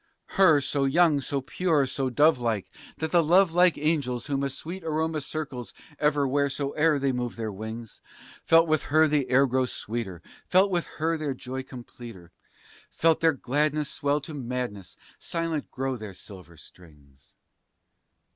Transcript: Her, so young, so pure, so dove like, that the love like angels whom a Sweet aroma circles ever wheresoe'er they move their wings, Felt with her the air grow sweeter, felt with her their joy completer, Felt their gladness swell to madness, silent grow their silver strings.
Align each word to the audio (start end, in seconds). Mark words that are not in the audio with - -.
Her, 0.33 0.61
so 0.61 0.85
young, 0.85 1.21
so 1.21 1.41
pure, 1.41 1.85
so 1.85 2.09
dove 2.09 2.39
like, 2.39 2.67
that 2.97 3.11
the 3.11 3.23
love 3.23 3.51
like 3.51 3.77
angels 3.77 4.25
whom 4.25 4.41
a 4.41 4.49
Sweet 4.49 4.83
aroma 4.83 5.21
circles 5.21 5.75
ever 5.99 6.27
wheresoe'er 6.27 6.97
they 6.97 7.11
move 7.11 7.35
their 7.35 7.51
wings, 7.51 8.01
Felt 8.43 8.65
with 8.67 8.81
her 8.89 9.07
the 9.07 9.29
air 9.29 9.45
grow 9.45 9.67
sweeter, 9.67 10.23
felt 10.47 10.71
with 10.71 10.87
her 10.97 11.17
their 11.19 11.35
joy 11.35 11.61
completer, 11.61 12.31
Felt 12.89 13.19
their 13.19 13.33
gladness 13.33 13.91
swell 13.91 14.19
to 14.21 14.33
madness, 14.33 14.95
silent 15.19 15.69
grow 15.69 15.95
their 15.97 16.15
silver 16.15 16.57
strings. 16.57 17.35